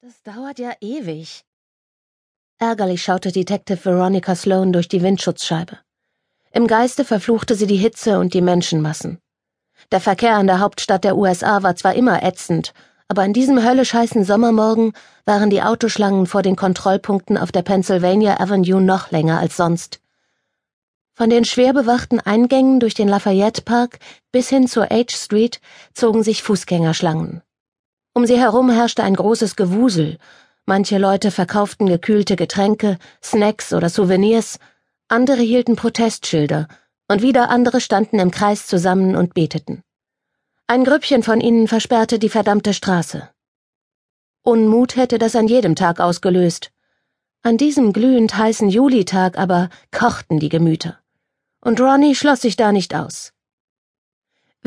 Das 0.00 0.22
dauert 0.22 0.60
ja 0.60 0.70
ewig. 0.80 1.44
Ärgerlich 2.60 3.02
schaute 3.02 3.32
Detective 3.32 3.84
Veronica 3.84 4.36
Sloan 4.36 4.72
durch 4.72 4.86
die 4.86 5.02
Windschutzscheibe. 5.02 5.76
Im 6.52 6.68
Geiste 6.68 7.04
verfluchte 7.04 7.56
sie 7.56 7.66
die 7.66 7.78
Hitze 7.78 8.20
und 8.20 8.32
die 8.32 8.40
Menschenmassen. 8.40 9.18
Der 9.90 10.00
Verkehr 10.00 10.36
an 10.36 10.46
der 10.46 10.60
Hauptstadt 10.60 11.02
der 11.02 11.16
USA 11.16 11.64
war 11.64 11.74
zwar 11.74 11.96
immer 11.96 12.22
ätzend, 12.22 12.74
aber 13.08 13.22
an 13.22 13.32
diesem 13.32 13.60
höllisch 13.60 13.92
heißen 13.92 14.22
Sommermorgen 14.22 14.92
waren 15.24 15.50
die 15.50 15.62
Autoschlangen 15.62 16.26
vor 16.26 16.42
den 16.42 16.54
Kontrollpunkten 16.54 17.36
auf 17.36 17.50
der 17.50 17.62
Pennsylvania 17.62 18.38
Avenue 18.38 18.80
noch 18.80 19.10
länger 19.10 19.40
als 19.40 19.56
sonst. 19.56 20.00
Von 21.12 21.28
den 21.28 21.44
schwer 21.44 21.72
bewachten 21.72 22.20
Eingängen 22.20 22.78
durch 22.78 22.94
den 22.94 23.08
Lafayette 23.08 23.62
Park 23.62 23.98
bis 24.30 24.48
hin 24.48 24.68
zur 24.68 24.84
H 24.84 25.06
Street 25.16 25.60
zogen 25.92 26.22
sich 26.22 26.44
Fußgängerschlangen. 26.44 27.42
Um 28.18 28.26
sie 28.26 28.40
herum 28.40 28.68
herrschte 28.68 29.04
ein 29.04 29.14
großes 29.14 29.54
Gewusel. 29.54 30.18
Manche 30.66 30.98
Leute 30.98 31.30
verkauften 31.30 31.86
gekühlte 31.86 32.34
Getränke, 32.34 32.98
Snacks 33.22 33.72
oder 33.72 33.88
Souvenirs, 33.88 34.58
andere 35.06 35.40
hielten 35.40 35.76
Protestschilder 35.76 36.66
und 37.06 37.22
wieder 37.22 37.48
andere 37.48 37.80
standen 37.80 38.18
im 38.18 38.32
Kreis 38.32 38.66
zusammen 38.66 39.14
und 39.14 39.34
beteten. 39.34 39.84
Ein 40.66 40.82
Grüppchen 40.82 41.22
von 41.22 41.40
ihnen 41.40 41.68
versperrte 41.68 42.18
die 42.18 42.28
verdammte 42.28 42.74
Straße. 42.74 43.30
Unmut 44.42 44.96
hätte 44.96 45.18
das 45.18 45.36
an 45.36 45.46
jedem 45.46 45.76
Tag 45.76 46.00
ausgelöst. 46.00 46.72
An 47.42 47.56
diesem 47.56 47.92
glühend 47.92 48.36
heißen 48.36 48.68
Julitag 48.68 49.38
aber 49.38 49.70
kochten 49.96 50.40
die 50.40 50.48
Gemüter. 50.48 50.98
Und 51.60 51.80
Ronnie 51.80 52.16
schloss 52.16 52.40
sich 52.40 52.56
da 52.56 52.72
nicht 52.72 52.96
aus. 52.96 53.32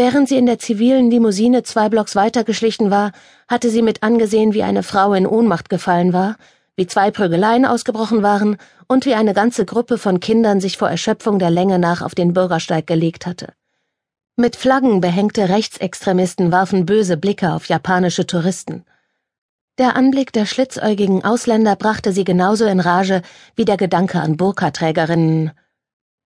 Während 0.04 0.30
sie 0.30 0.38
in 0.38 0.48
der 0.48 0.58
zivilen 0.58 1.12
Limousine 1.12 1.62
zwei 1.62 1.88
Blocks 1.88 2.16
weitergeschlichen 2.16 2.90
war, 2.90 3.12
hatte 3.48 3.70
sie 3.70 3.84
mit 3.84 4.02
angesehen, 4.02 4.56
wie 4.56 4.64
eine 4.64 4.82
Frau 4.82 5.14
in 5.14 5.28
Ohnmacht 5.28 5.70
gefallen 5.70 6.12
war, 6.12 6.38
wie 6.76 6.88
zwei 6.88 7.12
Prügeleien 7.12 7.68
ausgebrochen 7.68 8.24
waren 8.24 8.58
und 8.88 9.06
wie 9.06 9.14
eine 9.14 9.36
ganze 9.36 9.64
Gruppe 9.64 10.00
von 10.00 10.20
Kindern 10.20 10.60
sich 10.60 10.80
vor 10.80 10.90
Erschöpfung 10.90 11.38
der 11.38 11.52
Länge 11.52 11.78
nach 11.78 12.02
auf 12.02 12.16
den 12.16 12.34
Bürgersteig 12.34 12.88
gelegt 12.88 13.28
hatte. 13.28 13.54
Mit 14.36 14.56
Flaggen 14.56 15.02
behängte 15.02 15.50
Rechtsextremisten 15.50 16.52
warfen 16.52 16.88
böse 16.88 17.16
Blicke 17.16 17.54
auf 17.54 17.66
japanische 17.66 18.26
Touristen. 18.26 18.86
Der 19.78 19.96
Anblick 19.96 20.34
der 20.34 20.48
schlitzäugigen 20.48 21.24
Ausländer 21.24 21.76
brachte 21.76 22.12
sie 22.12 22.24
genauso 22.24 22.66
in 22.66 22.80
Rage 22.80 23.22
wie 23.56 23.66
der 23.66 23.78
Gedanke 23.78 24.20
an 24.20 24.36
Burkaträgerinnen. 24.36 25.52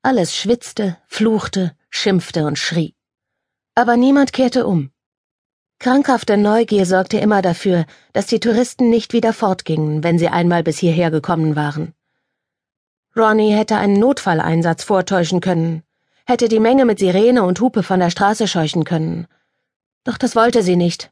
Alles 0.02 0.34
schwitzte, 0.34 0.96
fluchte, 1.08 1.74
schimpfte 1.90 2.46
und 2.46 2.58
schrie. 2.58 2.96
Aber 3.76 3.98
niemand 3.98 4.32
kehrte 4.32 4.66
um. 4.66 4.92
Krankhafte 5.80 6.38
Neugier 6.38 6.86
sorgte 6.86 7.18
immer 7.18 7.42
dafür, 7.42 7.86
dass 8.14 8.26
die 8.28 8.40
Touristen 8.40 8.90
nicht 8.90 9.12
wieder 9.12 9.34
fortgingen, 9.34 10.02
wenn 10.02 10.18
sie 10.18 10.30
einmal 10.30 10.64
bis 10.64 10.78
hierher 10.78 11.12
gekommen 11.12 11.58
waren. 11.58 11.94
Ronnie 13.18 13.52
hätte 13.52 13.76
einen 13.76 14.00
Notfalleinsatz 14.00 14.86
vortäuschen 14.86 15.42
können, 15.42 15.84
hätte 16.26 16.48
die 16.48 16.62
Menge 16.62 16.86
mit 16.86 17.00
Sirene 17.00 17.44
und 17.44 17.60
Hupe 17.60 17.84
von 17.84 18.00
der 18.00 18.10
Straße 18.10 18.48
scheuchen 18.48 18.86
können. 18.86 19.28
Doch 20.06 20.18
das 20.18 20.36
wollte 20.38 20.64
sie 20.64 20.78
nicht, 20.78 21.12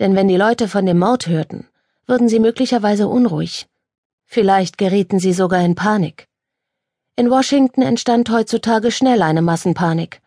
denn 0.00 0.16
wenn 0.16 0.26
die 0.26 0.36
Leute 0.36 0.66
von 0.66 0.86
dem 0.86 0.98
Mord 0.98 1.28
hörten, 1.28 1.68
würden 2.06 2.28
sie 2.28 2.40
möglicherweise 2.40 3.06
unruhig. 3.06 3.68
Vielleicht 4.26 4.78
gerieten 4.78 5.20
sie 5.20 5.32
sogar 5.32 5.60
in 5.64 5.76
Panik. 5.76 6.26
In 7.14 7.30
Washington 7.30 7.82
entstand 7.82 8.30
heutzutage 8.30 8.90
schnell 8.90 9.22
eine 9.22 9.42
Massenpanik. 9.42 10.20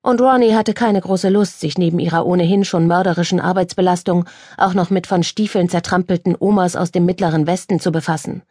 Und 0.00 0.20
Ronnie 0.20 0.54
hatte 0.54 0.74
keine 0.74 1.00
große 1.00 1.28
Lust, 1.28 1.60
sich 1.60 1.76
neben 1.76 1.98
ihrer 1.98 2.24
ohnehin 2.24 2.64
schon 2.64 2.86
mörderischen 2.86 3.40
Arbeitsbelastung 3.40 4.26
auch 4.56 4.74
noch 4.74 4.90
mit 4.90 5.06
von 5.06 5.22
Stiefeln 5.22 5.68
zertrampelten 5.68 6.36
Omas 6.38 6.76
aus 6.76 6.92
dem 6.92 7.04
mittleren 7.04 7.46
Westen 7.46 7.80
zu 7.80 7.90
befassen. 7.90 8.42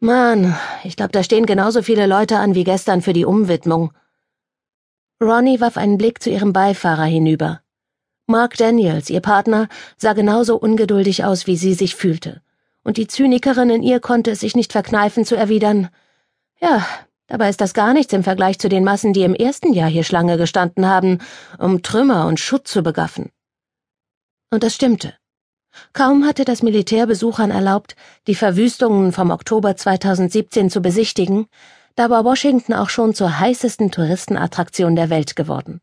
Mann, 0.00 0.56
ich 0.84 0.96
glaube, 0.96 1.12
da 1.12 1.22
stehen 1.22 1.46
genauso 1.46 1.82
viele 1.82 2.06
Leute 2.06 2.38
an 2.38 2.54
wie 2.54 2.64
gestern 2.64 3.02
für 3.02 3.12
die 3.12 3.24
Umwidmung. 3.24 3.92
Ronnie 5.20 5.60
warf 5.60 5.76
einen 5.76 5.96
Blick 5.96 6.22
zu 6.22 6.28
ihrem 6.28 6.52
Beifahrer 6.52 7.04
hinüber. 7.04 7.60
Mark 8.26 8.56
Daniels, 8.56 9.10
ihr 9.10 9.20
Partner, 9.20 9.68
sah 9.96 10.12
genauso 10.12 10.56
ungeduldig 10.56 11.24
aus, 11.24 11.46
wie 11.46 11.56
sie 11.56 11.74
sich 11.74 11.94
fühlte. 11.94 12.42
Und 12.82 12.96
die 12.96 13.06
Zynikerin 13.06 13.70
in 13.70 13.82
ihr 13.82 14.00
konnte 14.00 14.32
es 14.32 14.40
sich 14.40 14.56
nicht 14.56 14.72
verkneifen 14.72 15.24
zu 15.24 15.36
erwidern. 15.36 15.88
Ja, 16.60 16.84
dabei 17.32 17.48
ist 17.48 17.62
das 17.62 17.72
gar 17.72 17.94
nichts 17.94 18.12
im 18.12 18.22
Vergleich 18.22 18.58
zu 18.58 18.68
den 18.68 18.84
Massen, 18.84 19.14
die 19.14 19.22
im 19.22 19.34
ersten 19.34 19.72
Jahr 19.72 19.88
hier 19.88 20.04
Schlange 20.04 20.36
gestanden 20.36 20.86
haben, 20.86 21.18
um 21.58 21.82
Trümmer 21.82 22.26
und 22.26 22.38
Schutt 22.38 22.68
zu 22.68 22.82
begaffen. 22.82 23.30
Und 24.50 24.62
das 24.62 24.74
stimmte. 24.74 25.14
Kaum 25.94 26.26
hatte 26.26 26.44
das 26.44 26.62
Militär 26.62 27.06
Besuchern 27.06 27.50
erlaubt, 27.50 27.96
die 28.26 28.34
Verwüstungen 28.34 29.12
vom 29.12 29.30
Oktober 29.30 29.74
2017 29.74 30.68
zu 30.68 30.82
besichtigen, 30.82 31.46
da 31.94 32.10
war 32.10 32.26
Washington 32.26 32.74
auch 32.74 32.90
schon 32.90 33.14
zur 33.14 33.38
heißesten 33.38 33.90
Touristenattraktion 33.90 34.94
der 34.94 35.08
Welt 35.08 35.34
geworden. 35.34 35.80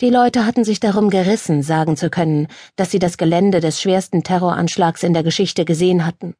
Die 0.00 0.08
Leute 0.08 0.46
hatten 0.46 0.64
sich 0.64 0.80
darum 0.80 1.10
gerissen, 1.10 1.62
sagen 1.62 1.98
zu 1.98 2.08
können, 2.08 2.48
dass 2.76 2.90
sie 2.90 2.98
das 2.98 3.18
Gelände 3.18 3.60
des 3.60 3.78
schwersten 3.78 4.22
Terroranschlags 4.22 5.02
in 5.02 5.12
der 5.12 5.22
Geschichte 5.22 5.66
gesehen 5.66 6.06
hatten. 6.06 6.34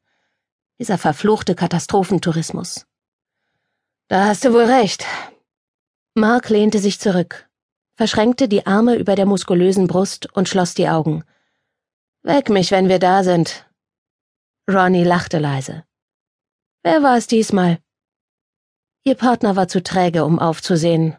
Dieser 0.79 0.97
verfluchte 0.97 1.53
Katastrophentourismus. 1.53 2.87
Da 4.13 4.27
hast 4.27 4.45
du 4.45 4.53
wohl 4.53 4.65
recht. 4.65 5.07
Mark 6.13 6.49
lehnte 6.49 6.77
sich 6.77 6.99
zurück, 6.99 7.49
verschränkte 7.95 8.47
die 8.47 8.67
Arme 8.67 8.93
über 8.93 9.15
der 9.15 9.25
muskulösen 9.25 9.87
Brust 9.87 10.31
und 10.35 10.47
schloss 10.47 10.75
die 10.75 10.87
Augen. 10.87 11.23
Weck 12.21 12.49
mich, 12.49 12.69
wenn 12.69 12.89
wir 12.89 12.99
da 12.99 13.23
sind. 13.23 13.67
Ronnie 14.69 15.03
lachte 15.03 15.39
leise. 15.39 15.83
Wer 16.83 17.01
war 17.01 17.17
es 17.17 17.25
diesmal? 17.25 17.79
Ihr 19.03 19.15
Partner 19.15 19.55
war 19.55 19.67
zu 19.67 19.81
träge, 19.81 20.25
um 20.25 20.37
aufzusehen. 20.37 21.17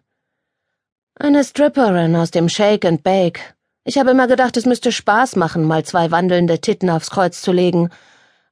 Eine 1.17 1.43
Stripperin 1.43 2.15
aus 2.15 2.31
dem 2.31 2.49
Shake 2.49 2.85
and 2.85 3.03
Bake. 3.03 3.57
Ich 3.83 3.99
habe 3.99 4.13
immer 4.13 4.29
gedacht, 4.29 4.57
es 4.57 4.67
müsste 4.67 4.93
Spaß 4.93 5.35
machen, 5.35 5.65
mal 5.65 5.85
zwei 5.85 6.13
wandelnde 6.13 6.61
Titten 6.61 6.91
aufs 6.91 7.11
Kreuz 7.11 7.43
zu 7.43 7.51
legen. 7.51 7.91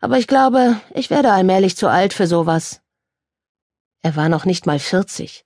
Aber 0.00 0.19
ich 0.19 0.26
glaube, 0.26 0.80
ich 0.94 1.10
werde 1.10 1.30
allmählich 1.30 1.76
zu 1.76 1.86
alt 1.86 2.12
für 2.12 2.26
sowas. 2.26 2.81
Er 4.03 4.17
war 4.17 4.29
noch 4.29 4.45
nicht 4.45 4.67
mal 4.67 4.79
vierzig. 4.79 5.45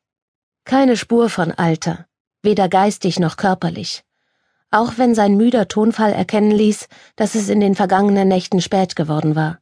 Keine 0.65 0.97
Spur 0.97 1.31
von 1.31 1.53
Alter, 1.53 2.07
weder 2.43 2.69
geistig 2.69 3.21
noch 3.21 3.37
körperlich 3.37 4.05
auch 4.71 4.99
wenn 4.99 5.15
sein 5.15 5.37
müder 5.37 5.69
Tonfall 5.69 6.13
erkennen 6.13 6.51
ließ, 6.51 6.89
dass 7.17 7.35
es 7.35 7.49
in 7.49 7.61
den 7.61 7.75
vergangenen 7.75 8.29
Nächten 8.29 8.61
spät 8.61 8.97
geworden 8.97 9.37
war. 9.37 9.59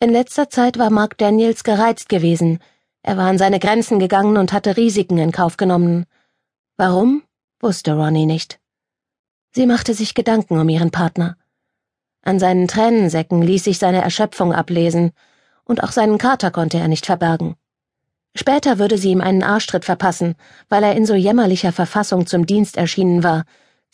In 0.00 0.10
letzter 0.10 0.48
Zeit 0.50 0.78
war 0.78 0.90
Mark 0.90 1.18
Daniels 1.18 1.64
gereizt 1.64 2.08
gewesen, 2.08 2.58
er 3.02 3.16
war 3.16 3.28
an 3.28 3.38
seine 3.38 3.60
Grenzen 3.60 3.98
gegangen 3.98 4.36
und 4.36 4.52
hatte 4.52 4.76
Risiken 4.76 5.18
in 5.18 5.32
Kauf 5.32 5.56
genommen. 5.56 6.06
Warum? 6.76 7.22
wusste 7.60 7.94
Ronnie 7.94 8.26
nicht. 8.26 8.58
Sie 9.52 9.66
machte 9.66 9.94
sich 9.94 10.14
Gedanken 10.14 10.58
um 10.58 10.68
ihren 10.68 10.90
Partner. 10.90 11.36
An 12.22 12.38
seinen 12.38 12.68
Tränensäcken 12.68 13.42
ließ 13.42 13.64
sich 13.64 13.78
seine 13.78 14.02
Erschöpfung 14.02 14.52
ablesen, 14.52 15.12
und 15.64 15.82
auch 15.82 15.92
seinen 15.92 16.18
Kater 16.18 16.50
konnte 16.50 16.78
er 16.78 16.88
nicht 16.88 17.06
verbergen. 17.06 17.56
Später 18.36 18.78
würde 18.78 18.98
sie 18.98 19.10
ihm 19.10 19.20
einen 19.20 19.42
Arschtritt 19.42 19.84
verpassen, 19.84 20.36
weil 20.68 20.84
er 20.84 20.94
in 20.94 21.06
so 21.06 21.14
jämmerlicher 21.14 21.72
Verfassung 21.72 22.26
zum 22.26 22.46
Dienst 22.46 22.76
erschienen 22.76 23.24
war, 23.24 23.44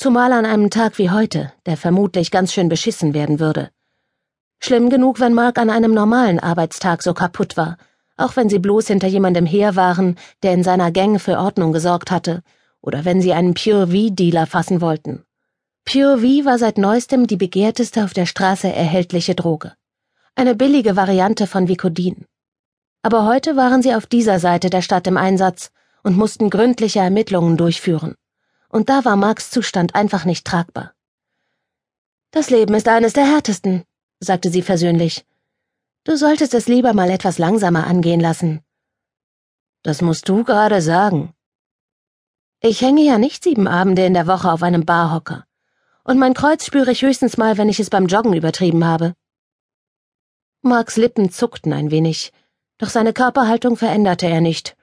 Zumal 0.02 0.32
an 0.32 0.44
einem 0.44 0.68
Tag 0.68 0.98
wie 0.98 1.10
heute, 1.10 1.52
der 1.64 1.76
vermutlich 1.76 2.32
ganz 2.32 2.52
schön 2.52 2.68
beschissen 2.68 3.14
werden 3.14 3.38
würde. 3.38 3.70
Schlimm 4.58 4.90
genug, 4.90 5.20
wenn 5.20 5.32
Mark 5.32 5.58
an 5.58 5.70
einem 5.70 5.94
normalen 5.94 6.40
Arbeitstag 6.40 7.04
so 7.04 7.14
kaputt 7.14 7.56
war, 7.56 7.76
auch 8.16 8.34
wenn 8.34 8.48
sie 8.48 8.58
bloß 8.58 8.88
hinter 8.88 9.06
jemandem 9.06 9.46
her 9.46 9.76
waren, 9.76 10.16
der 10.42 10.54
in 10.54 10.64
seiner 10.64 10.90
Gang 10.90 11.20
für 11.20 11.38
Ordnung 11.38 11.72
gesorgt 11.72 12.10
hatte, 12.10 12.42
oder 12.80 13.04
wenn 13.04 13.22
sie 13.22 13.32
einen 13.32 13.54
Pure 13.54 13.88
V-Dealer 13.88 14.46
fassen 14.46 14.80
wollten. 14.80 15.22
Pure 15.84 16.18
V 16.18 16.44
war 16.44 16.58
seit 16.58 16.78
neuestem 16.78 17.28
die 17.28 17.36
begehrteste 17.36 18.02
auf 18.02 18.12
der 18.12 18.26
Straße 18.26 18.72
erhältliche 18.72 19.36
Droge. 19.36 19.72
Eine 20.34 20.56
billige 20.56 20.96
Variante 20.96 21.46
von 21.46 21.68
Vicodin. 21.68 22.24
Aber 23.02 23.26
heute 23.26 23.56
waren 23.56 23.82
sie 23.82 23.94
auf 23.94 24.06
dieser 24.06 24.38
Seite 24.38 24.70
der 24.70 24.82
Stadt 24.82 25.06
im 25.06 25.16
Einsatz 25.16 25.70
und 26.02 26.16
mussten 26.16 26.50
gründliche 26.50 27.00
Ermittlungen 27.00 27.56
durchführen 27.56 28.14
und 28.72 28.88
da 28.88 29.04
war 29.04 29.16
Marks 29.16 29.50
Zustand 29.50 29.94
einfach 29.94 30.24
nicht 30.24 30.46
tragbar. 30.46 30.94
Das 32.30 32.48
Leben 32.50 32.74
ist 32.74 32.88
eines 32.88 33.12
der 33.12 33.26
härtesten, 33.26 33.84
sagte 34.18 34.50
sie 34.50 34.62
versöhnlich. 34.62 35.26
Du 36.04 36.16
solltest 36.16 36.54
es 36.54 36.66
lieber 36.66 36.94
mal 36.94 37.10
etwas 37.10 37.38
langsamer 37.38 37.86
angehen 37.86 38.18
lassen. 38.18 38.64
Das 39.82 40.00
musst 40.00 40.28
du 40.28 40.42
gerade 40.42 40.80
sagen. 40.80 41.34
Ich 42.60 42.80
hänge 42.80 43.02
ja 43.02 43.18
nicht 43.18 43.44
sieben 43.44 43.68
Abende 43.68 44.06
in 44.06 44.14
der 44.14 44.26
Woche 44.26 44.50
auf 44.50 44.62
einem 44.62 44.86
Barhocker. 44.86 45.44
Und 46.04 46.18
mein 46.18 46.34
Kreuz 46.34 46.64
spüre 46.64 46.90
ich 46.90 47.02
höchstens 47.02 47.36
mal, 47.36 47.58
wenn 47.58 47.68
ich 47.68 47.78
es 47.78 47.90
beim 47.90 48.06
Joggen 48.06 48.32
übertrieben 48.32 48.84
habe. 48.84 49.14
Marks 50.62 50.96
Lippen 50.96 51.30
zuckten 51.30 51.72
ein 51.72 51.90
wenig, 51.90 52.32
doch 52.82 52.90
seine 52.90 53.12
Körperhaltung 53.12 53.76
veränderte 53.76 54.26
er 54.26 54.40
nicht. 54.40 54.76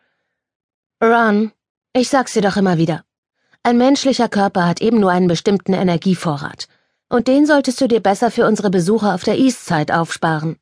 Run, 1.04 1.52
ich 1.92 2.08
sag's 2.08 2.32
dir 2.32 2.42
doch 2.42 2.56
immer 2.56 2.78
wieder. 2.78 3.04
Ein 3.62 3.78
menschlicher 3.78 4.30
Körper 4.30 4.66
hat 4.66 4.82
eben 4.82 5.02
nur 5.02 5.12
einen 5.12 5.28
bestimmten 5.28 5.74
Energievorrat. 5.74 6.70
Und 7.10 7.28
den 7.28 7.46
solltest 7.46 7.82
du 7.82 7.90
dir 7.90 8.00
besser 8.00 8.32
für 8.32 8.48
unsere 8.48 8.70
Besuche 8.70 9.14
auf 9.14 9.24
der 9.24 9.38
Eastside 9.38 10.00
aufsparen. 10.00 10.58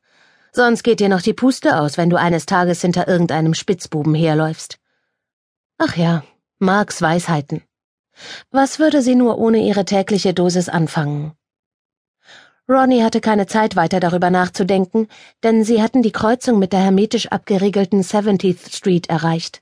Sonst 0.52 0.82
geht 0.84 1.00
dir 1.00 1.10
noch 1.10 1.22
die 1.22 1.34
Puste 1.34 1.80
aus, 1.80 1.98
wenn 1.98 2.10
du 2.10 2.18
eines 2.18 2.48
Tages 2.48 2.82
hinter 2.82 3.08
irgendeinem 3.08 3.54
Spitzbuben 3.54 4.16
herläufst. 4.16 4.80
Ach 5.78 5.96
ja, 5.96 6.24
Marks 6.58 7.04
Weisheiten. 7.04 7.62
Was 8.50 8.80
würde 8.80 9.04
sie 9.04 9.14
nur 9.14 9.38
ohne 9.38 9.60
ihre 9.60 9.86
tägliche 9.86 10.34
Dosis 10.34 10.70
anfangen? 10.70 11.37
Ronnie 12.70 13.02
hatte 13.02 13.22
keine 13.22 13.48
Zeit 13.48 13.78
weiter 13.78 14.02
darüber 14.02 14.30
nachzudenken, 14.30 15.08
denn 15.42 15.64
sie 15.64 15.82
hatten 15.82 16.02
die 16.02 16.12
Kreuzung 16.12 16.60
mit 16.60 16.74
der 16.74 16.82
hermetisch 16.82 17.28
abgeriegelten 17.28 18.02
70th 18.02 18.76
Street 18.76 19.10
erreicht. 19.10 19.62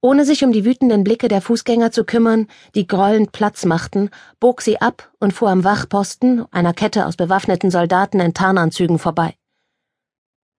Ohne 0.00 0.24
sich 0.24 0.44
um 0.44 0.52
die 0.52 0.64
wütenden 0.64 1.04
Blicke 1.04 1.28
der 1.28 1.42
Fußgänger 1.42 1.90
zu 1.90 2.04
kümmern, 2.04 2.48
die 2.74 2.86
grollend 2.86 3.32
Platz 3.32 3.64
machten, 3.64 4.10
bog 4.40 4.62
sie 4.62 4.80
ab 4.80 5.10
und 5.18 5.32
fuhr 5.32 5.50
am 5.50 5.64
Wachposten, 5.64 6.44
einer 6.50 6.74
Kette 6.74 7.06
aus 7.06 7.16
bewaffneten 7.16 7.70
Soldaten 7.70 8.20
in 8.20 8.34
Tarnanzügen, 8.34 8.98
vorbei. 8.98 9.34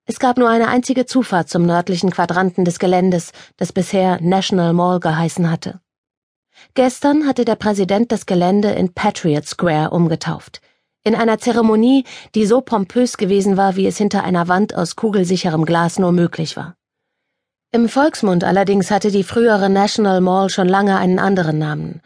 Es 0.08 0.20
gab 0.20 0.38
nur 0.38 0.50
eine 0.50 0.68
einzige 0.68 1.08
Zufahrt 1.08 1.50
zum 1.50 1.66
nördlichen 1.66 2.12
Quadranten 2.12 2.64
des 2.64 2.78
Geländes, 2.78 3.32
das 3.58 3.72
bisher 3.72 4.20
National 4.22 4.74
Mall 4.74 5.00
geheißen 5.00 5.50
hatte. 5.50 5.80
Gestern 6.76 7.28
hatte 7.28 7.44
der 7.44 7.56
Präsident 7.56 8.12
das 8.12 8.28
Gelände 8.28 8.70
in 8.70 8.94
Patriot 8.94 9.46
Square 9.46 9.90
umgetauft, 9.90 10.62
in 11.06 11.16
einer 11.16 11.38
Zeremonie, 11.38 12.04
die 12.34 12.46
so 12.46 12.60
pompös 12.60 13.16
gewesen 13.16 13.56
war, 13.56 13.78
wie 13.78 13.86
es 13.86 13.98
hinter 13.98 14.26
einer 14.26 14.50
Wand 14.50 14.76
aus 14.76 14.98
kugelsicherem 14.98 15.64
Glas 15.64 16.00
nur 16.00 16.12
möglich 16.12 16.58
war. 16.58 16.76
Im 17.72 17.88
Volksmund 17.88 18.44
allerdings 18.44 18.90
hatte 18.90 19.12
die 19.12 19.24
frühere 19.24 19.70
National 19.70 20.20
Mall 20.20 20.50
schon 20.50 20.68
lange 20.68 20.98
einen 20.98 21.20
anderen 21.20 21.60
Namen. 21.60 22.02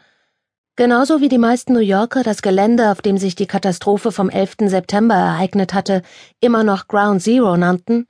Genauso 0.76 1.20
wie 1.20 1.28
die 1.28 1.38
meisten 1.38 1.72
New 1.72 1.80
Yorker 1.80 2.22
das 2.22 2.42
Gelände, 2.42 2.90
auf 2.90 3.02
dem 3.02 3.18
sich 3.18 3.34
die 3.34 3.46
Katastrophe 3.46 4.12
vom 4.12 4.30
11. 4.30 4.56
September 4.66 5.14
ereignet 5.14 5.74
hatte, 5.74 6.02
immer 6.40 6.62
noch 6.62 6.86
Ground 6.86 7.22
Zero 7.22 7.56
nannten, 7.56 8.06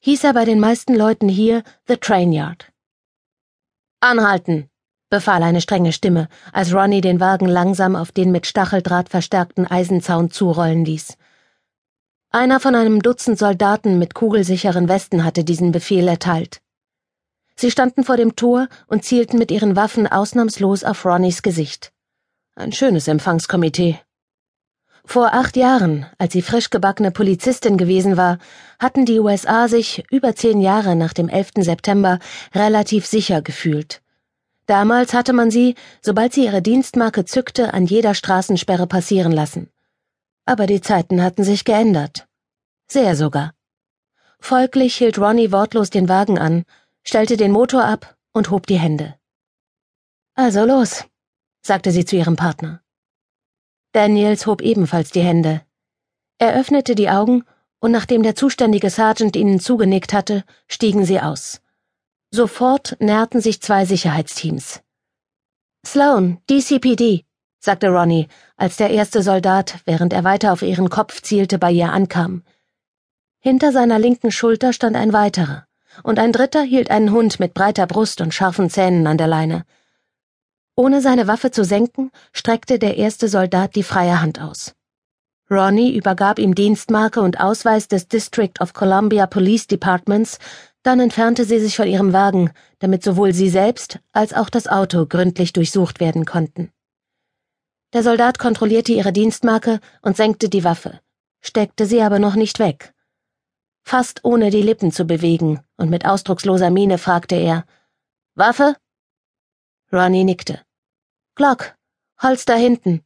hieß 0.00 0.24
er 0.24 0.32
bei 0.32 0.44
den 0.44 0.58
meisten 0.58 0.94
Leuten 0.94 1.28
hier 1.28 1.62
The 1.86 1.96
Train 1.96 2.32
Yard. 2.32 2.72
Anhalten, 4.00 4.68
befahl 5.12 5.42
eine 5.42 5.60
strenge 5.60 5.92
Stimme, 5.92 6.26
als 6.54 6.72
Ronnie 6.72 7.02
den 7.02 7.20
Wagen 7.20 7.44
langsam 7.44 7.96
auf 7.96 8.12
den 8.12 8.32
mit 8.32 8.46
Stacheldraht 8.46 9.10
verstärkten 9.10 9.66
Eisenzaun 9.66 10.30
zurollen 10.30 10.86
ließ. 10.86 11.18
Einer 12.30 12.60
von 12.60 12.74
einem 12.74 13.02
Dutzend 13.02 13.38
Soldaten 13.38 13.98
mit 13.98 14.14
kugelsicheren 14.14 14.88
Westen 14.88 15.22
hatte 15.22 15.44
diesen 15.44 15.70
Befehl 15.70 16.08
erteilt. 16.08 16.62
Sie 17.56 17.70
standen 17.70 18.04
vor 18.04 18.16
dem 18.16 18.36
Tor 18.36 18.68
und 18.86 19.04
zielten 19.04 19.38
mit 19.38 19.50
ihren 19.50 19.76
Waffen 19.76 20.06
ausnahmslos 20.06 20.82
auf 20.82 21.04
Ronnys 21.04 21.42
Gesicht. 21.42 21.92
Ein 22.56 22.72
schönes 22.72 23.06
Empfangskomitee. 23.06 24.00
Vor 25.04 25.34
acht 25.34 25.58
Jahren, 25.58 26.06
als 26.16 26.32
sie 26.32 26.40
frisch 26.40 26.70
gebackene 26.70 27.10
Polizistin 27.10 27.76
gewesen 27.76 28.16
war, 28.16 28.38
hatten 28.78 29.04
die 29.04 29.18
USA 29.18 29.68
sich 29.68 30.04
über 30.10 30.34
zehn 30.34 30.62
Jahre 30.62 30.96
nach 30.96 31.12
dem 31.12 31.28
11. 31.28 31.50
September 31.58 32.18
relativ 32.54 33.04
sicher 33.04 33.42
gefühlt. 33.42 34.01
Damals 34.72 35.12
hatte 35.12 35.34
man 35.34 35.50
sie, 35.50 35.74
sobald 36.00 36.32
sie 36.32 36.46
ihre 36.46 36.62
Dienstmarke 36.62 37.26
zückte, 37.26 37.74
an 37.74 37.84
jeder 37.84 38.14
Straßensperre 38.14 38.86
passieren 38.86 39.30
lassen. 39.30 39.68
Aber 40.46 40.66
die 40.66 40.80
Zeiten 40.80 41.22
hatten 41.22 41.44
sich 41.44 41.66
geändert. 41.66 42.26
Sehr 42.88 43.14
sogar. 43.14 43.52
Folglich 44.40 44.94
hielt 44.94 45.18
Ronnie 45.18 45.52
wortlos 45.52 45.90
den 45.90 46.08
Wagen 46.08 46.38
an, 46.38 46.64
stellte 47.02 47.36
den 47.36 47.52
Motor 47.52 47.84
ab 47.84 48.16
und 48.32 48.48
hob 48.48 48.66
die 48.66 48.78
Hände. 48.78 49.14
Also 50.36 50.64
los, 50.64 51.04
sagte 51.60 51.92
sie 51.92 52.06
zu 52.06 52.16
ihrem 52.16 52.36
Partner. 52.36 52.80
Daniels 53.92 54.46
hob 54.46 54.62
ebenfalls 54.62 55.10
die 55.10 55.20
Hände. 55.20 55.60
Er 56.38 56.54
öffnete 56.54 56.94
die 56.94 57.10
Augen, 57.10 57.44
und 57.78 57.90
nachdem 57.90 58.22
der 58.22 58.36
zuständige 58.36 58.88
Sergeant 58.88 59.36
ihnen 59.36 59.60
zugenickt 59.60 60.14
hatte, 60.14 60.44
stiegen 60.66 61.04
sie 61.04 61.20
aus. 61.20 61.60
Sofort 62.34 62.96
näherten 62.98 63.42
sich 63.42 63.60
zwei 63.60 63.84
Sicherheitsteams. 63.84 64.80
Sloan, 65.86 66.38
DCPD, 66.48 67.26
sagte 67.58 67.88
Ronnie, 67.88 68.26
als 68.56 68.76
der 68.78 68.88
erste 68.88 69.22
Soldat, 69.22 69.80
während 69.84 70.14
er 70.14 70.24
weiter 70.24 70.54
auf 70.54 70.62
ihren 70.62 70.88
Kopf 70.88 71.20
zielte, 71.20 71.58
bei 71.58 71.70
ihr 71.70 71.92
ankam. 71.92 72.42
Hinter 73.38 73.70
seiner 73.70 73.98
linken 73.98 74.32
Schulter 74.32 74.72
stand 74.72 74.96
ein 74.96 75.12
weiterer 75.12 75.66
und 76.04 76.18
ein 76.18 76.32
dritter 76.32 76.62
hielt 76.62 76.90
einen 76.90 77.12
Hund 77.12 77.38
mit 77.38 77.52
breiter 77.52 77.86
Brust 77.86 78.22
und 78.22 78.32
scharfen 78.32 78.70
Zähnen 78.70 79.06
an 79.06 79.18
der 79.18 79.26
Leine. 79.26 79.66
Ohne 80.74 81.02
seine 81.02 81.26
Waffe 81.26 81.50
zu 81.50 81.64
senken, 81.64 82.10
streckte 82.32 82.78
der 82.78 82.96
erste 82.96 83.28
Soldat 83.28 83.76
die 83.76 83.82
freie 83.82 84.22
Hand 84.22 84.40
aus. 84.40 84.74
Ronnie 85.50 85.94
übergab 85.94 86.38
ihm 86.38 86.54
Dienstmarke 86.54 87.20
und 87.20 87.40
Ausweis 87.40 87.88
des 87.88 88.08
District 88.08 88.58
of 88.58 88.72
Columbia 88.72 89.26
Police 89.26 89.66
Departments, 89.66 90.38
dann 90.82 91.00
entfernte 91.00 91.44
sie 91.44 91.60
sich 91.60 91.76
von 91.76 91.86
ihrem 91.86 92.12
Wagen, 92.12 92.50
damit 92.80 93.02
sowohl 93.02 93.32
sie 93.32 93.48
selbst 93.48 94.00
als 94.12 94.34
auch 94.34 94.50
das 94.50 94.66
Auto 94.66 95.06
gründlich 95.06 95.52
durchsucht 95.52 96.00
werden 96.00 96.24
konnten. 96.24 96.72
Der 97.92 98.02
Soldat 98.02 98.38
kontrollierte 98.38 98.92
ihre 98.92 99.12
Dienstmarke 99.12 99.80
und 100.00 100.16
senkte 100.16 100.48
die 100.48 100.64
Waffe, 100.64 101.00
steckte 101.40 101.86
sie 101.86 102.02
aber 102.02 102.18
noch 102.18 102.34
nicht 102.34 102.58
weg. 102.58 102.94
Fast 103.84 104.24
ohne 104.24 104.50
die 104.50 104.62
Lippen 104.62 104.92
zu 104.92 105.04
bewegen 105.04 105.60
und 105.76 105.90
mit 105.90 106.06
ausdrucksloser 106.06 106.70
Miene 106.70 106.98
fragte 106.98 107.34
er: 107.34 107.64
Waffe? 108.34 108.76
Ronnie 109.92 110.24
nickte. 110.24 110.62
Glock, 111.34 111.76
da 112.46 112.54
hinten. 112.54 113.04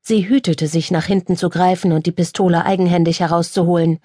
Sie 0.00 0.28
hütete 0.28 0.66
sich, 0.66 0.90
nach 0.90 1.04
hinten 1.04 1.36
zu 1.36 1.48
greifen 1.48 1.92
und 1.92 2.06
die 2.06 2.12
Pistole 2.12 2.64
eigenhändig 2.64 3.20
herauszuholen, 3.20 4.00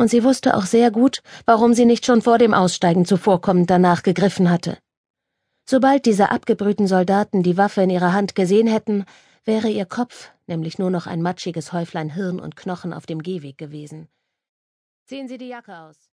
und 0.00 0.08
sie 0.08 0.24
wusste 0.24 0.56
auch 0.56 0.64
sehr 0.64 0.90
gut, 0.90 1.22
warum 1.44 1.74
sie 1.74 1.84
nicht 1.84 2.06
schon 2.06 2.22
vor 2.22 2.38
dem 2.38 2.54
Aussteigen 2.54 3.04
zuvorkommend 3.04 3.68
danach 3.68 4.02
gegriffen 4.02 4.50
hatte. 4.50 4.78
Sobald 5.68 6.06
diese 6.06 6.30
abgebrühten 6.30 6.86
Soldaten 6.86 7.42
die 7.42 7.58
Waffe 7.58 7.82
in 7.82 7.90
ihrer 7.90 8.14
Hand 8.14 8.34
gesehen 8.34 8.66
hätten, 8.66 9.04
wäre 9.44 9.68
ihr 9.68 9.84
Kopf 9.84 10.32
nämlich 10.46 10.78
nur 10.78 10.90
noch 10.90 11.06
ein 11.06 11.20
matschiges 11.20 11.74
Häuflein 11.74 12.08
Hirn 12.08 12.40
und 12.40 12.56
Knochen 12.56 12.94
auf 12.94 13.04
dem 13.04 13.22
Gehweg 13.22 13.58
gewesen. 13.58 14.08
Ziehen 15.04 15.28
Sie 15.28 15.36
die 15.36 15.48
Jacke 15.48 15.76
aus. 15.76 16.10